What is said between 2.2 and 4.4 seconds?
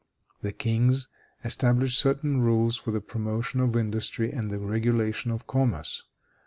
rules for the promotion of industry